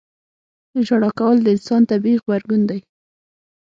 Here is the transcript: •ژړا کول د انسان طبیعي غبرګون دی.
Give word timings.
•ژړا 0.85 1.09
کول 1.19 1.37
د 1.41 1.47
انسان 1.55 1.81
طبیعي 1.91 2.17
غبرګون 2.21 2.61
دی. 2.69 2.79